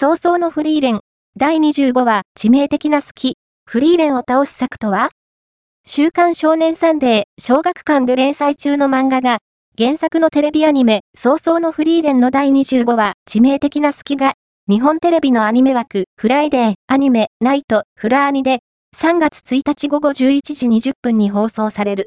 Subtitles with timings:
[0.00, 1.00] 葬送のフリーレン。
[1.36, 3.36] 第25話、致命的な隙。
[3.68, 5.08] フリーレンを倒す策とは？
[5.84, 9.38] 週刊少年サンデー、小学館で連載中の漫画が、
[9.76, 14.34] 原作のテレビアニメ、葬送のフリーレンの第25話、致命的な隙が、
[14.68, 18.60] 日本テレビのアニメ枠、フライデー、アニメ、ナイト、フラアニで、
[18.96, 20.14] 3月1日午後11
[20.54, 21.96] 時20分に放送される。